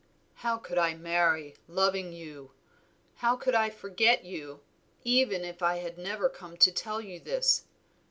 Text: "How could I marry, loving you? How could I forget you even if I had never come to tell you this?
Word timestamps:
"How 0.37 0.57
could 0.57 0.79
I 0.79 0.95
marry, 0.95 1.57
loving 1.67 2.11
you? 2.11 2.53
How 3.17 3.35
could 3.35 3.53
I 3.53 3.69
forget 3.69 4.25
you 4.25 4.61
even 5.03 5.45
if 5.45 5.61
I 5.61 5.75
had 5.75 5.99
never 5.99 6.27
come 6.27 6.57
to 6.57 6.71
tell 6.71 6.99
you 7.01 7.19
this? 7.19 7.65